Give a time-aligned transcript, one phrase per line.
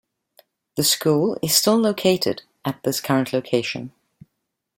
[0.77, 3.91] The school is still located at this current location.